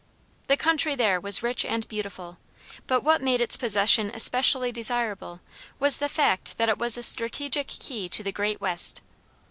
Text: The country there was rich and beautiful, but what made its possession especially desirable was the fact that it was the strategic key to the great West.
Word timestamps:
The 0.47 0.57
country 0.57 0.95
there 0.95 1.19
was 1.21 1.43
rich 1.43 1.63
and 1.63 1.87
beautiful, 1.87 2.39
but 2.87 3.03
what 3.03 3.21
made 3.21 3.39
its 3.39 3.55
possession 3.55 4.09
especially 4.15 4.71
desirable 4.71 5.41
was 5.79 5.99
the 5.99 6.09
fact 6.09 6.57
that 6.57 6.69
it 6.69 6.79
was 6.79 6.95
the 6.95 7.03
strategic 7.03 7.67
key 7.67 8.09
to 8.09 8.23
the 8.23 8.31
great 8.31 8.59
West. 8.59 9.01